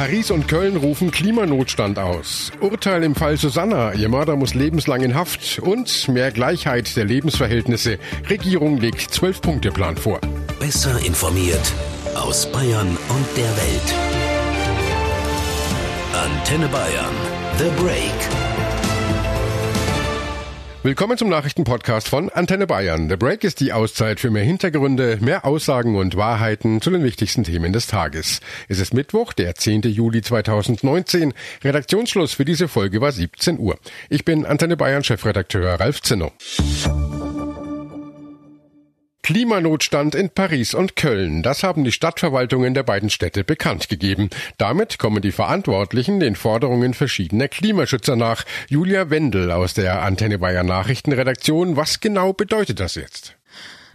[0.00, 2.50] Paris und Köln rufen Klimanotstand aus.
[2.60, 3.92] Urteil im Fall Susanna.
[3.92, 5.58] Ihr Mörder muss lebenslang in Haft.
[5.58, 7.98] Und mehr Gleichheit der Lebensverhältnisse.
[8.30, 10.18] Regierung legt Zwölf-Punkte-Plan vor.
[10.58, 11.74] Besser informiert
[12.14, 13.94] aus Bayern und der Welt.
[16.14, 17.14] Antenne Bayern.
[17.58, 18.49] The Break.
[20.82, 23.10] Willkommen zum Nachrichtenpodcast von Antenne Bayern.
[23.10, 27.44] The Break ist die Auszeit für mehr Hintergründe, mehr Aussagen und Wahrheiten zu den wichtigsten
[27.44, 28.40] Themen des Tages.
[28.66, 29.82] Es ist Mittwoch, der 10.
[29.82, 31.34] Juli 2019.
[31.62, 33.78] Redaktionsschluss für diese Folge war 17 Uhr.
[34.08, 36.32] Ich bin Antenne Bayern Chefredakteur Ralf Zinno.
[39.22, 41.42] Klimanotstand in Paris und Köln.
[41.42, 44.30] Das haben die Stadtverwaltungen der beiden Städte bekannt gegeben.
[44.58, 48.44] Damit kommen die Verantwortlichen den Forderungen verschiedener Klimaschützer nach.
[48.68, 51.76] Julia Wendel aus der Antenne Bayern Nachrichtenredaktion.
[51.76, 53.39] Was genau bedeutet das jetzt?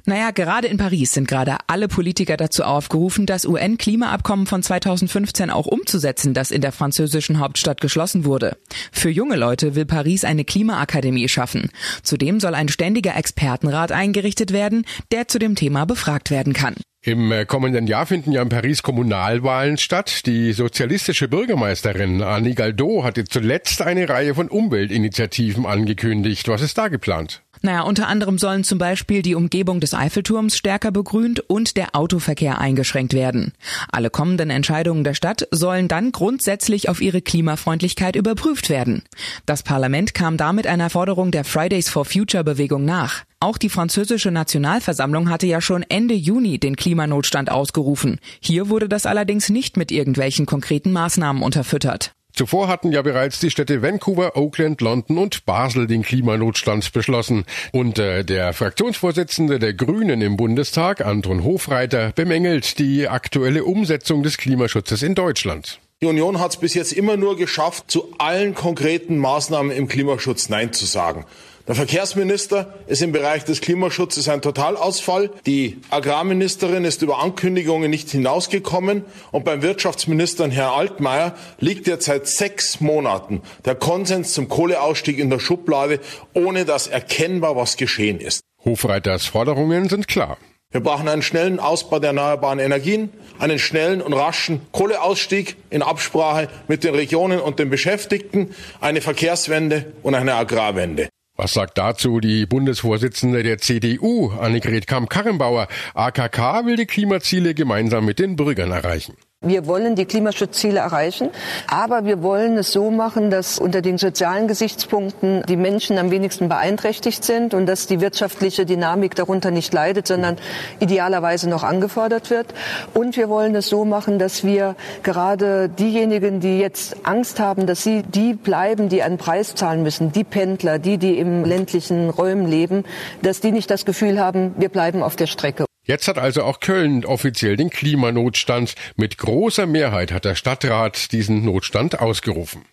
[0.08, 5.66] Naja, gerade in Paris sind gerade alle Politiker dazu aufgerufen, das UN-Klimaabkommen von 2015 auch
[5.66, 8.56] umzusetzen, das in der französischen Hauptstadt geschlossen wurde.
[8.92, 11.72] Für junge Leute will Paris eine Klimaakademie schaffen.
[12.04, 16.76] Zudem soll ein ständiger Expertenrat eingerichtet werden, der zu dem Thema befragt werden kann.
[17.06, 20.26] Im äh, kommenden Jahr finden ja in Paris Kommunalwahlen statt.
[20.26, 26.48] Die sozialistische Bürgermeisterin Annie Galdo hatte zuletzt eine Reihe von Umweltinitiativen angekündigt.
[26.48, 27.44] Was ist da geplant?
[27.66, 32.60] Naja, unter anderem sollen zum Beispiel die Umgebung des Eiffelturms stärker begrünt und der Autoverkehr
[32.60, 33.54] eingeschränkt werden.
[33.92, 39.02] Alle kommenden Entscheidungen der Stadt sollen dann grundsätzlich auf ihre Klimafreundlichkeit überprüft werden.
[39.48, 43.24] Das Parlament kam damit einer Forderung der Fridays for Future Bewegung nach.
[43.40, 48.20] Auch die französische Nationalversammlung hatte ja schon Ende Juni den Klimanotstand ausgerufen.
[48.40, 52.14] Hier wurde das allerdings nicht mit irgendwelchen konkreten Maßnahmen unterfüttert.
[52.36, 57.46] Zuvor hatten ja bereits die Städte Vancouver, Oakland, London und Basel den Klimanotstand beschlossen.
[57.72, 64.38] Und äh, der Fraktionsvorsitzende der Grünen im Bundestag, Anton Hofreiter, bemängelt die aktuelle Umsetzung des
[64.38, 65.80] Klimaschutzes in Deutschland.
[66.02, 70.50] Die Union hat es bis jetzt immer nur geschafft, zu allen konkreten Maßnahmen im Klimaschutz
[70.50, 71.26] Nein zu sagen.
[71.68, 75.32] Der Verkehrsminister ist im Bereich des Klimaschutzes ein Totalausfall.
[75.48, 79.04] Die Agrarministerin ist über Ankündigungen nicht hinausgekommen.
[79.32, 85.32] Und beim Wirtschaftsminister Herrn Altmaier liegt jetzt seit sechs Monaten der Konsens zum Kohleausstieg in
[85.32, 86.00] der Schublade,
[86.36, 88.42] ohne dass erkennbar was geschehen ist.
[88.64, 90.38] Hofreiters Forderungen sind klar.
[90.70, 96.48] Wir brauchen einen schnellen Ausbau der erneuerbaren Energien, einen schnellen und raschen Kohleausstieg in Absprache
[96.68, 101.10] mit den Regionen und den Beschäftigten, eine Verkehrswende und eine Agrarwende.
[101.38, 105.68] Was sagt dazu die Bundesvorsitzende der CDU, Annegret Kamm-Karrenbauer?
[105.94, 109.18] AKK will die Klimaziele gemeinsam mit den Bürgern erreichen.
[109.46, 111.30] Wir wollen die Klimaschutzziele erreichen,
[111.68, 116.50] aber wir wollen es so machen, dass unter den sozialen Gesichtspunkten die Menschen am wenigsten
[116.50, 120.38] beeinträchtigt sind und dass die wirtschaftliche Dynamik darunter nicht leidet, sondern
[120.80, 122.48] idealerweise noch angefordert wird.
[122.96, 127.84] Und wir wollen es so machen, dass wir gerade diejenigen, die jetzt Angst haben, dass
[127.84, 132.48] sie die bleiben, die einen Preis zahlen müssen, die Pendler, die, die im ländlichen Räumen
[132.48, 132.84] leben,
[133.22, 135.65] dass die nicht das Gefühl haben, wir bleiben auf der Strecke.
[135.86, 138.76] Jetzt hat also auch Köln offiziell den Klimanotstand.
[138.96, 142.64] Mit großer Mehrheit hat der Stadtrat diesen Notstand ausgerufen.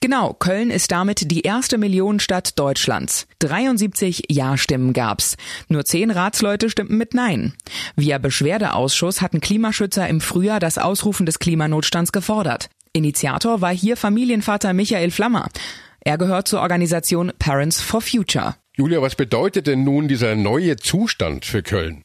[0.00, 3.26] Genau, Köln ist damit die erste Millionenstadt Deutschlands.
[3.38, 5.36] 73 Ja-Stimmen gab's.
[5.68, 7.54] Nur zehn Ratsleute stimmten mit Nein.
[7.96, 12.68] Via Beschwerdeausschuss hatten Klimaschützer im Frühjahr das Ausrufen des Klimanotstands gefordert.
[12.92, 15.48] Initiator war hier Familienvater Michael Flammer.
[16.00, 18.56] Er gehört zur Organisation Parents for Future.
[18.76, 22.04] Julia, was bedeutet denn nun dieser neue Zustand für Köln?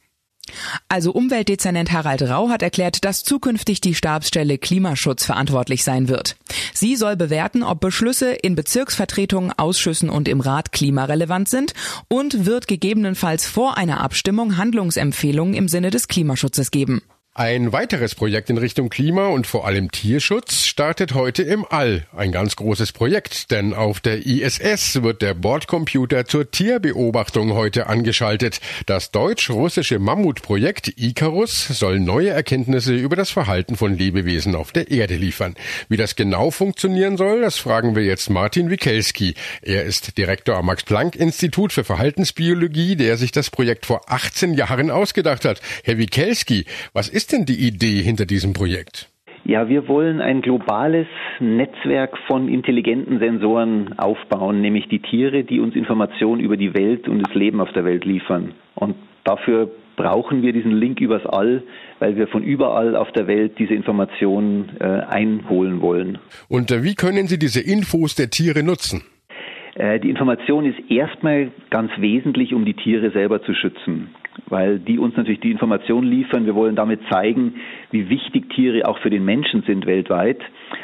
[0.87, 6.35] Also Umweltdezernent Harald Rau hat erklärt, dass zukünftig die Stabsstelle Klimaschutz verantwortlich sein wird.
[6.73, 11.73] Sie soll bewerten, ob Beschlüsse in Bezirksvertretungen, Ausschüssen und im Rat klimarelevant sind
[12.07, 17.01] und wird gegebenenfalls vor einer Abstimmung Handlungsempfehlungen im Sinne des Klimaschutzes geben.
[17.39, 22.05] Ein weiteres Projekt in Richtung Klima und vor allem Tierschutz startet heute im All.
[22.13, 28.59] Ein ganz großes Projekt, denn auf der ISS wird der Bordcomputer zur Tierbeobachtung heute angeschaltet.
[28.87, 35.15] Das deutsch-russische Mammutprojekt Icarus soll neue Erkenntnisse über das Verhalten von Lebewesen auf der Erde
[35.15, 35.55] liefern.
[35.87, 39.35] Wie das genau funktionieren soll, das fragen wir jetzt Martin Wikelski.
[39.61, 45.45] Er ist Direktor am Max-Planck-Institut für Verhaltensbiologie, der sich das Projekt vor 18 Jahren ausgedacht
[45.45, 45.61] hat.
[45.85, 49.07] Herr Wikelski, was ist ist denn die Idee hinter diesem Projekt?
[49.45, 51.05] Ja, wir wollen ein globales
[51.39, 57.19] Netzwerk von intelligenten Sensoren aufbauen, nämlich die Tiere, die uns Informationen über die Welt und
[57.19, 58.53] das Leben auf der Welt liefern.
[58.73, 58.95] Und
[59.25, 61.61] dafür brauchen wir diesen Link übers All,
[61.99, 66.17] weil wir von überall auf der Welt diese Informationen äh, einholen wollen.
[66.47, 69.03] Und äh, wie können Sie diese Infos der Tiere nutzen?
[69.75, 74.09] Äh, die Information ist erstmal ganz wesentlich, um die Tiere selber zu schützen.
[74.47, 76.45] Weil die uns natürlich die Informationen liefern.
[76.45, 77.55] Wir wollen damit zeigen,
[77.91, 80.39] wie wichtig Tiere auch für den Menschen sind weltweit.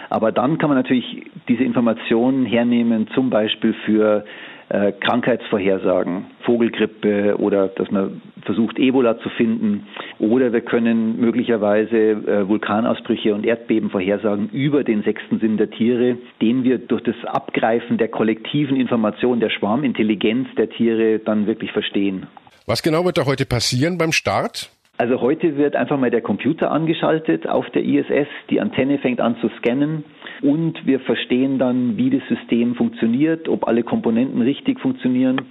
[0.09, 4.25] Aber dann kann man natürlich diese Informationen hernehmen, zum Beispiel für
[4.69, 9.87] äh, Krankheitsvorhersagen, Vogelgrippe oder dass man versucht, Ebola zu finden.
[10.19, 16.17] Oder wir können möglicherweise äh, Vulkanausbrüche und Erdbeben vorhersagen über den sechsten Sinn der Tiere,
[16.41, 22.27] den wir durch das Abgreifen der kollektiven Information, der Schwarmintelligenz der Tiere dann wirklich verstehen.
[22.67, 24.71] Was genau wird da heute passieren beim Start?
[24.97, 29.37] Also heute wird einfach mal der Computer angeschaltet auf der ISS, die Antenne fängt an
[29.39, 30.03] zu scannen.
[30.41, 35.41] Und wir verstehen dann, wie das System funktioniert, ob alle Komponenten richtig funktionieren.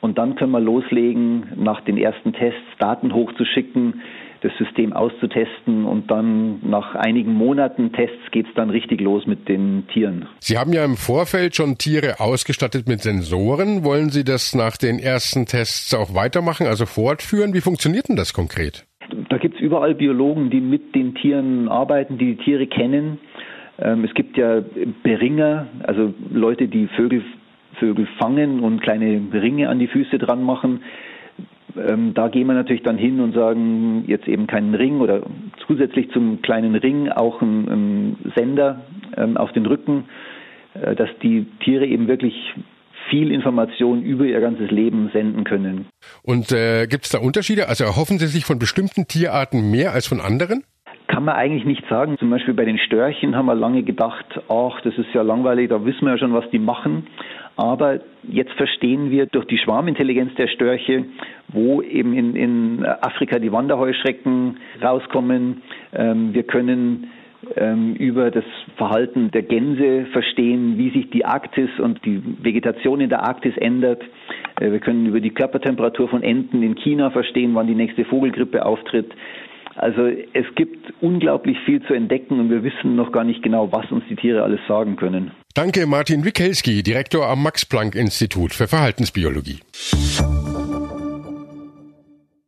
[0.00, 4.00] Und dann können wir loslegen, nach den ersten Tests Daten hochzuschicken,
[4.44, 9.48] das System auszutesten und dann nach einigen Monaten Tests geht es dann richtig los mit
[9.48, 10.26] den Tieren.
[10.38, 13.84] Sie haben ja im Vorfeld schon Tiere ausgestattet mit Sensoren.
[13.84, 17.54] Wollen Sie das nach den ersten Tests auch weitermachen, also fortführen?
[17.54, 18.84] Wie funktioniert denn das konkret?
[19.30, 23.18] Da gibt es überall Biologen, die mit den Tieren arbeiten, die die Tiere kennen.
[23.78, 24.62] Ähm, es gibt ja
[25.02, 27.22] Beringer, also Leute, die Vögel
[27.80, 30.82] Vögel fangen und kleine Ringe an die Füße dran machen.
[31.76, 35.22] Ähm, da gehen wir natürlich dann hin und sagen, jetzt eben keinen Ring oder
[35.66, 38.82] zusätzlich zum kleinen Ring auch einen, Sender
[39.16, 40.04] ähm, auf den Rücken,
[40.74, 42.34] äh, dass die Tiere eben wirklich
[43.10, 45.86] viel Information über ihr ganzes Leben senden können.
[46.22, 47.68] Und äh, gibt es da Unterschiede?
[47.68, 50.64] Also erhoffen Sie sich von bestimmten Tierarten mehr als von anderen?
[51.08, 52.16] Kann man eigentlich nicht sagen.
[52.18, 55.84] Zum Beispiel bei den Störchen haben wir lange gedacht, ach, das ist ja langweilig, da
[55.84, 57.06] wissen wir ja schon, was die machen.
[57.56, 61.04] Aber jetzt verstehen wir durch die Schwarmintelligenz der Störche,
[61.48, 65.62] wo eben in, in Afrika die Wanderheuschrecken rauskommen.
[65.92, 67.10] Ähm, wir können
[67.56, 68.44] ähm, über das
[68.76, 74.02] Verhalten der Gänse verstehen, wie sich die Arktis und die Vegetation in der Arktis ändert.
[74.60, 78.64] Äh, wir können über die Körpertemperatur von Enten in China verstehen, wann die nächste Vogelgrippe
[78.64, 79.12] auftritt.
[79.76, 83.90] Also es gibt unglaublich viel zu entdecken und wir wissen noch gar nicht genau, was
[83.90, 85.32] uns die Tiere alles sagen können.
[85.54, 89.60] Danke Martin Wikelski, Direktor am Max Planck Institut für Verhaltensbiologie.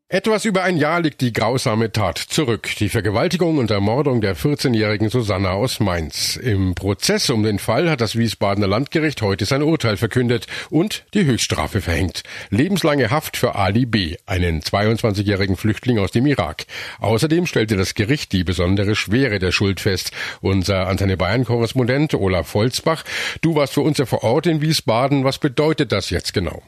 [0.09, 2.69] Etwas über ein Jahr liegt die grausame Tat zurück.
[2.79, 6.37] Die Vergewaltigung und Ermordung der 14-jährigen Susanna aus Mainz.
[6.37, 11.25] Im Prozess um den Fall hat das Wiesbadener Landgericht heute sein Urteil verkündet und die
[11.25, 12.23] Höchststrafe verhängt.
[12.51, 16.67] Lebenslange Haft für Ali B., einen 22-jährigen Flüchtling aus dem Irak.
[17.01, 20.13] Außerdem stellte das Gericht die besondere Schwere der Schuld fest.
[20.41, 23.03] Unser Antenne Bayern-Korrespondent Olaf Volzbach,
[23.41, 25.25] du warst für uns ja vor Ort in Wiesbaden.
[25.25, 26.63] Was bedeutet das jetzt genau?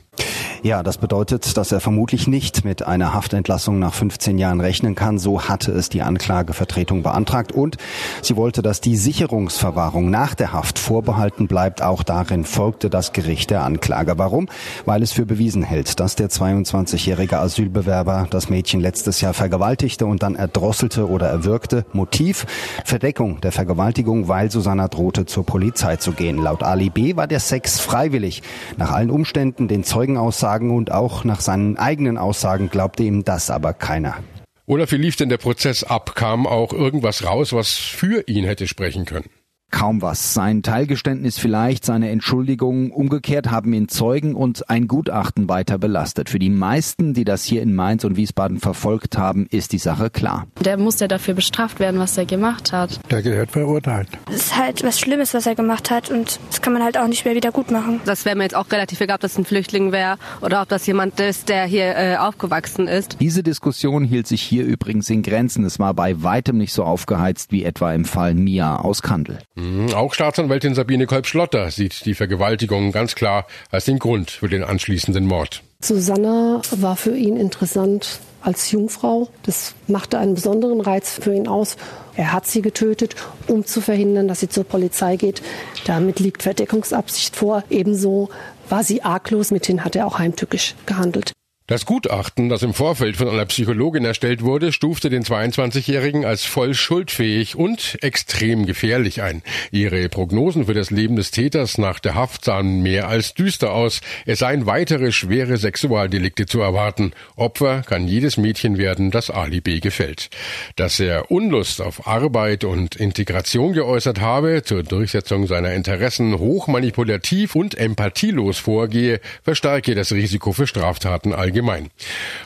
[0.63, 5.19] Ja, das bedeutet, dass er vermutlich nicht mit einer Haftentlassung nach 15 Jahren rechnen kann.
[5.19, 7.77] So hatte es die Anklagevertretung beantragt und
[8.23, 11.81] sie wollte, dass die Sicherungsverwahrung nach der Haft vorbehalten bleibt.
[11.81, 14.19] Auch darin folgte das Gericht der Anklage.
[14.19, 14.49] Warum?
[14.85, 20.25] Weil es für bewiesen hält, dass der 22-jährige Asylbewerber das Mädchen letztes Jahr vergewaltigte und
[20.25, 21.87] dann erdrosselte oder erwürgte.
[21.93, 22.47] Motiv?
[22.85, 26.39] Verdeckung der Vergewaltigung, weil Susanna drohte, zur Polizei zu gehen.
[26.39, 27.15] Laut Ali B.
[27.15, 28.43] war der Sex freiwillig.
[28.77, 33.51] Nach allen Umständen den Zeugenaussagen Aussagen und auch nach seinen eigenen Aussagen glaubte ihm das
[33.51, 34.17] aber keiner.
[34.65, 36.15] Oder wie lief denn der Prozess ab?
[36.15, 39.29] Kam auch irgendwas raus, was für ihn hätte sprechen können?
[39.71, 40.33] Kaum was.
[40.33, 42.91] Sein Teilgeständnis vielleicht, seine Entschuldigung.
[42.91, 46.31] Umgekehrt haben ihn Zeugen und ein Gutachten weiter belastet.
[46.31, 50.09] Für die meisten, die das hier in Mainz und Wiesbaden verfolgt haben, ist die Sache
[50.09, 50.47] klar.
[50.65, 52.99] Der muss ja dafür bestraft werden, was er gemacht hat.
[53.11, 54.09] Der gehört verurteilt.
[54.31, 57.07] Es ist halt was Schlimmes, was er gemacht hat und das kann man halt auch
[57.07, 58.01] nicht mehr wieder gut machen.
[58.07, 60.87] Das wäre mir jetzt auch relativ egal, ob das ein Flüchtling wäre oder ob das
[60.87, 63.19] jemand ist, der hier äh, aufgewachsen ist.
[63.21, 65.65] Diese Diskussion hielt sich hier übrigens in Grenzen.
[65.65, 69.39] Es war bei weitem nicht so aufgeheizt wie etwa im Fall Mia aus Kandel.
[69.59, 74.63] Mhm, auch Staatsanwältin Sabine Kolb-Schlotter sieht die Vergewaltigung ganz klar als den Grund für den
[74.63, 75.63] anschließenden Mord.
[75.81, 79.29] Susanna war für ihn interessant als Jungfrau.
[79.43, 81.77] Das machte einen besonderen Reiz für ihn aus.
[82.15, 83.17] Er hat sie getötet,
[83.49, 85.43] um zu verhindern, dass sie zur Polizei geht.
[85.87, 87.65] Damit liegt Verdeckungsabsicht vor.
[87.69, 88.29] Ebenso
[88.69, 91.33] war sie arglos, mithin hat er auch heimtückisch gehandelt.
[91.69, 96.73] Das Gutachten, das im Vorfeld von einer Psychologin erstellt wurde, stufte den 22-Jährigen als voll
[96.73, 99.43] schuldfähig und extrem gefährlich ein.
[99.71, 104.01] Ihre Prognosen für das Leben des Täters nach der Haft sahen mehr als düster aus.
[104.25, 107.13] Es seien weitere schwere Sexualdelikte zu erwarten.
[107.37, 110.31] Opfer kann jedes Mädchen werden, das Ali gefällt.
[110.77, 117.77] Dass er Unlust auf Arbeit und Integration geäußert habe, zur Durchsetzung seiner Interessen hochmanipulativ und
[117.77, 121.91] empathielos vorgehe, verstärke das Risiko für Straftaten allgemein allgemein.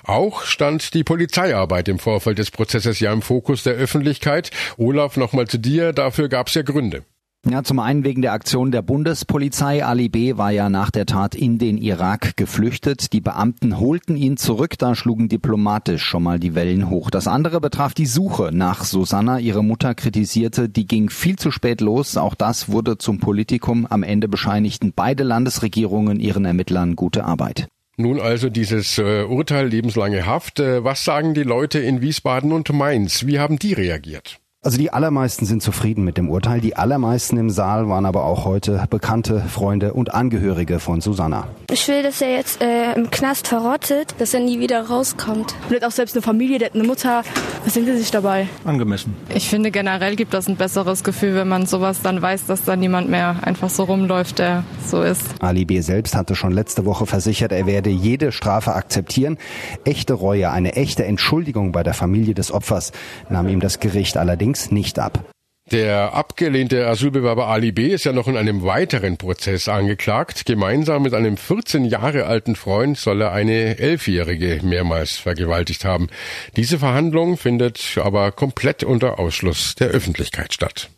[0.04, 4.50] Auch stand die Polizeiarbeit im Vorfeld des Prozesses ja im Fokus der Öffentlichkeit.
[4.78, 7.04] Olaf, nochmal zu dir, dafür gab es ja Gründe.
[7.45, 9.85] Ja, zum einen wegen der Aktion der Bundespolizei.
[9.85, 10.37] Ali B.
[10.37, 13.12] war ja nach der Tat in den Irak geflüchtet.
[13.12, 17.11] Die Beamten holten ihn zurück, da schlugen diplomatisch schon mal die Wellen hoch.
[17.11, 19.40] Das andere betraf die Suche nach Susanna.
[19.40, 22.16] Ihre Mutter kritisierte, die ging viel zu spät los.
[22.16, 23.88] Auch das wurde zum Politikum.
[23.90, 27.66] Am Ende bescheinigten beide Landesregierungen ihren Ermittlern gute Arbeit.
[27.97, 30.61] Nun also dieses äh, Urteil lebenslange Haft.
[30.61, 33.27] Äh, was sagen die Leute in Wiesbaden und Mainz?
[33.27, 34.42] Wie haben die reagiert?
[34.64, 36.61] Also die allermeisten sind zufrieden mit dem Urteil.
[36.61, 41.49] Die allermeisten im Saal waren aber auch heute Bekannte, Freunde und Angehörige von Susanna.
[41.69, 45.57] Ich will, dass er jetzt äh, im Knast verrottet, dass er nie wieder rauskommt.
[45.69, 47.25] Und hat auch selbst eine Familie, der hat eine Mutter.
[47.64, 48.47] Was denkt er sich dabei?
[48.64, 49.16] Angemessen.
[49.35, 52.76] Ich finde generell gibt das ein besseres Gefühl, wenn man sowas dann weiß, dass da
[52.76, 55.25] niemand mehr einfach so rumläuft, der so ist.
[55.40, 55.81] Ali B.
[55.81, 59.38] selbst hatte schon letzte Woche versichert, er werde jede Strafe akzeptieren.
[59.85, 62.92] Echte Reue, eine echte Entschuldigung bei der Familie des Opfers
[63.28, 65.25] nahm ihm das Gericht allerdings allerdings nicht ab.
[65.71, 67.88] Der abgelehnte Asylbewerber Ali B.
[67.88, 70.44] ist ja noch in einem weiteren Prozess angeklagt.
[70.44, 76.09] Gemeinsam mit einem 14 Jahre alten Freund soll er eine Elfjährige mehrmals vergewaltigt haben.
[76.56, 80.90] Diese Verhandlung findet aber komplett unter Ausschluss der Öffentlichkeit statt.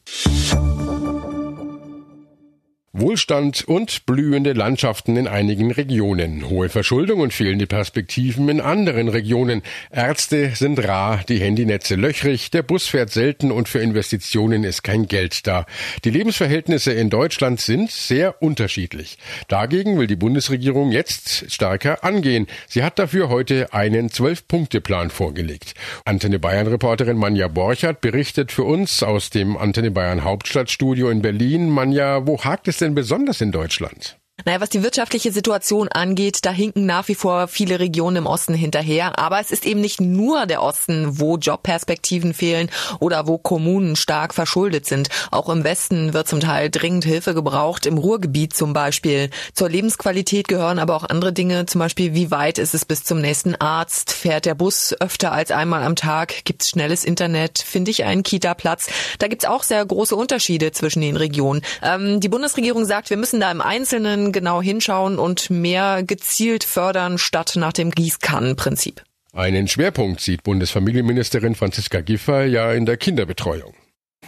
[2.97, 9.63] Wohlstand und blühende Landschaften in einigen Regionen, hohe Verschuldung und fehlende Perspektiven in anderen Regionen.
[9.91, 15.09] Ärzte sind rar, die Handynetze löchrig, der Bus fährt selten und für Investitionen ist kein
[15.09, 15.67] Geld da.
[16.05, 19.19] Die Lebensverhältnisse in Deutschland sind sehr unterschiedlich.
[19.49, 22.47] Dagegen will die Bundesregierung jetzt stärker angehen.
[22.69, 25.75] Sie hat dafür heute einen Zwölf-Punkte-Plan vorgelegt.
[26.05, 31.71] Antenne Bayern-Reporterin Manja Borchert berichtet für uns aus dem Antenne Bayern Hauptstadtstudio in Berlin.
[31.71, 34.19] Manja, wo hakt es denn besonders in Deutschland?
[34.45, 38.55] Naja, was die wirtschaftliche Situation angeht, da hinken nach wie vor viele Regionen im Osten
[38.55, 39.19] hinterher.
[39.19, 42.71] Aber es ist eben nicht nur der Osten, wo Jobperspektiven fehlen
[43.01, 45.09] oder wo Kommunen stark verschuldet sind.
[45.31, 49.31] Auch im Westen wird zum Teil dringend Hilfe gebraucht, im Ruhrgebiet zum Beispiel.
[49.55, 53.21] Zur Lebensqualität gehören aber auch andere Dinge, zum Beispiel wie weit ist es bis zum
[53.21, 58.05] nächsten Arzt, fährt der Bus öfter als einmal am Tag, gibt's schnelles Internet, finde ich
[58.05, 58.89] einen Kita-Platz.
[59.19, 61.63] Da gibt's auch sehr große Unterschiede zwischen den Regionen.
[61.83, 67.17] Ähm, die Bundesregierung sagt, wir müssen da im Einzelnen genau hinschauen und mehr gezielt fördern
[67.17, 69.03] statt nach dem Gießkannenprinzip.
[69.33, 73.73] Einen Schwerpunkt sieht Bundesfamilienministerin Franziska Giffey ja in der Kinderbetreuung.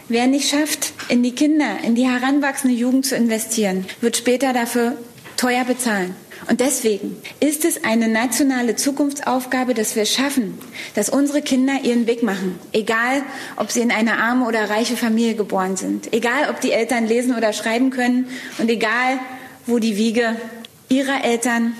[0.09, 4.97] Wer nicht schafft, in die Kinder, in die heranwachsende Jugend zu investieren, wird später dafür
[5.37, 6.15] teuer bezahlen.
[6.49, 10.57] Und deswegen ist es eine nationale Zukunftsaufgabe, dass wir schaffen,
[10.93, 12.59] dass unsere Kinder ihren Weg machen.
[12.71, 13.23] Egal,
[13.55, 16.13] ob sie in eine arme oder reiche Familie geboren sind.
[16.13, 18.27] Egal, ob die Eltern lesen oder schreiben können.
[18.59, 19.19] Und egal,
[19.67, 20.35] wo die Wiege
[20.89, 21.73] ihrer Eltern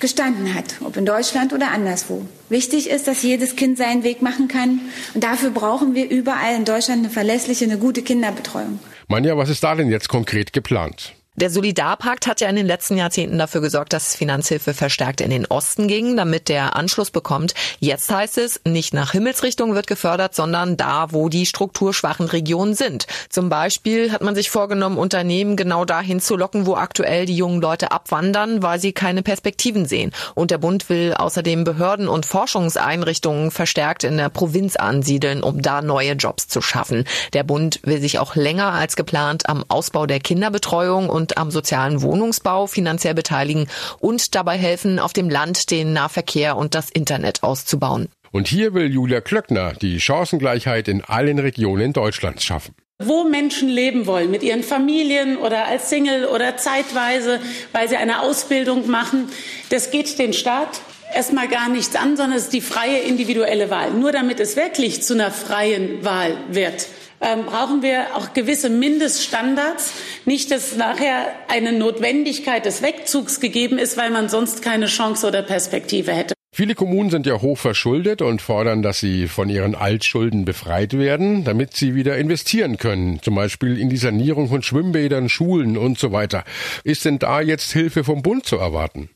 [0.00, 2.26] gestanden hat, ob in Deutschland oder anderswo.
[2.48, 4.80] Wichtig ist, dass jedes Kind seinen Weg machen kann.
[5.14, 8.80] Und dafür brauchen wir überall in Deutschland eine verlässliche, eine gute Kinderbetreuung.
[9.08, 11.14] Manja, was ist da denn jetzt konkret geplant?
[11.34, 15.46] Der Solidarpakt hat ja in den letzten Jahrzehnten dafür gesorgt, dass Finanzhilfe verstärkt in den
[15.46, 17.54] Osten ging, damit der Anschluss bekommt.
[17.80, 23.06] Jetzt heißt es, nicht nach Himmelsrichtung wird gefördert, sondern da, wo die strukturschwachen Regionen sind.
[23.30, 27.62] Zum Beispiel hat man sich vorgenommen, Unternehmen genau dahin zu locken, wo aktuell die jungen
[27.62, 30.12] Leute abwandern, weil sie keine Perspektiven sehen.
[30.34, 35.80] Und der Bund will außerdem Behörden und Forschungseinrichtungen verstärkt in der Provinz ansiedeln, um da
[35.80, 37.04] neue Jobs zu schaffen.
[37.32, 41.52] Der Bund will sich auch länger als geplant am Ausbau der Kinderbetreuung und und am
[41.52, 43.68] sozialen Wohnungsbau finanziell beteiligen
[44.00, 48.08] und dabei helfen, auf dem Land den Nahverkehr und das Internet auszubauen.
[48.32, 52.74] Und hier will Julia Klöckner die Chancengleichheit in allen Regionen Deutschlands schaffen
[53.04, 57.40] wo Menschen leben wollen, mit ihren Familien oder als Single oder zeitweise,
[57.72, 59.28] weil sie eine Ausbildung machen.
[59.70, 60.80] Das geht den Staat
[61.12, 63.90] erstmal gar nichts an, sondern es ist die freie individuelle Wahl.
[63.90, 66.86] Nur damit es wirklich zu einer freien Wahl wird,
[67.22, 69.92] ähm, brauchen wir auch gewisse Mindeststandards.
[70.24, 75.42] Nicht, dass nachher eine Notwendigkeit des Wegzugs gegeben ist, weil man sonst keine Chance oder
[75.42, 76.34] Perspektive hätte.
[76.54, 81.44] Viele Kommunen sind ja hoch verschuldet und fordern, dass sie von ihren Altschulden befreit werden,
[81.44, 86.12] damit sie wieder investieren können, zum Beispiel in die Sanierung von Schwimmbädern, Schulen und so
[86.12, 86.44] weiter.
[86.84, 89.08] Ist denn da jetzt Hilfe vom Bund zu erwarten?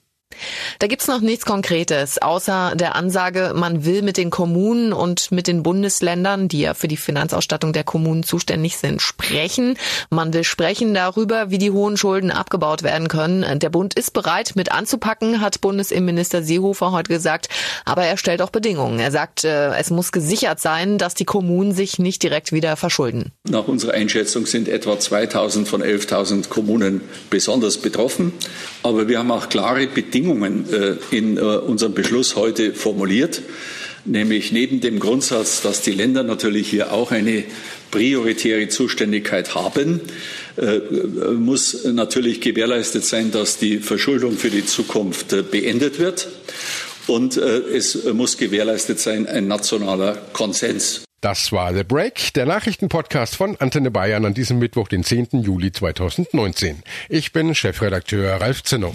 [0.78, 5.46] Da gibt's noch nichts Konkretes, außer der Ansage, man will mit den Kommunen und mit
[5.46, 9.78] den Bundesländern, die ja für die Finanzausstattung der Kommunen zuständig sind, sprechen.
[10.10, 13.58] Man will sprechen darüber, wie die hohen Schulden abgebaut werden können.
[13.58, 17.48] Der Bund ist bereit, mit anzupacken, hat Bundesinnenminister Seehofer heute gesagt.
[17.84, 18.98] Aber er stellt auch Bedingungen.
[18.98, 23.32] Er sagt, äh, es muss gesichert sein, dass die Kommunen sich nicht direkt wieder verschulden.
[23.48, 27.00] Nach unserer Einschätzung sind etwa 2000 von 11.000 Kommunen
[27.30, 28.32] besonders betroffen.
[28.82, 33.42] Aber wir haben auch klare Bedingungen äh, in äh, unserem Beschluss heute formuliert.
[34.08, 37.42] nämlich neben dem Grundsatz, dass die Länder natürlich hier auch eine
[37.90, 40.00] prioritäre Zuständigkeit haben,
[40.56, 40.78] äh,
[41.32, 46.28] muss natürlich gewährleistet sein, dass die Verschuldung für die Zukunft beendet wird.
[47.08, 51.06] Und es muss gewährleistet sein ein nationaler Konsens.
[51.26, 55.42] Das war The Break, der Nachrichtenpodcast von Antenne Bayern an diesem Mittwoch, den 10.
[55.42, 56.84] Juli 2019.
[57.08, 58.94] Ich bin Chefredakteur Ralf Zinno.